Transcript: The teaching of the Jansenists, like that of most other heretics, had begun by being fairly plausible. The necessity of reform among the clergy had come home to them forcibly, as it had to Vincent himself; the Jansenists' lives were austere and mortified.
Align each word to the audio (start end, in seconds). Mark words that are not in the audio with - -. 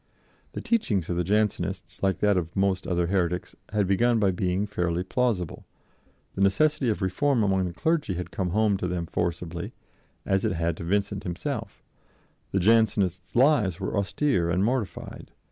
The 0.53 0.61
teaching 0.61 0.97
of 1.07 1.15
the 1.15 1.23
Jansenists, 1.23 2.01
like 2.01 2.21
that 2.21 2.35
of 2.35 2.55
most 2.55 2.87
other 2.87 3.05
heretics, 3.05 3.55
had 3.71 3.85
begun 3.85 4.17
by 4.17 4.31
being 4.31 4.65
fairly 4.65 5.03
plausible. 5.03 5.63
The 6.33 6.41
necessity 6.41 6.89
of 6.89 7.03
reform 7.03 7.43
among 7.43 7.65
the 7.67 7.73
clergy 7.73 8.15
had 8.15 8.31
come 8.31 8.49
home 8.49 8.77
to 8.77 8.87
them 8.87 9.05
forcibly, 9.05 9.73
as 10.25 10.43
it 10.43 10.53
had 10.53 10.75
to 10.77 10.83
Vincent 10.83 11.23
himself; 11.23 11.83
the 12.51 12.59
Jansenists' 12.59 13.35
lives 13.35 13.79
were 13.79 13.95
austere 13.95 14.49
and 14.49 14.65
mortified. 14.65 15.29